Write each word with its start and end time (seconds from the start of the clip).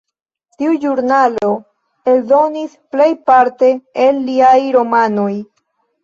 Tiu 0.59 0.71
ĵurnalo 0.83 1.49
eldonis 2.13 2.73
plejparte 2.95 3.69
el 4.05 4.17
liaj 4.31 4.55
romanoj. 4.77 5.29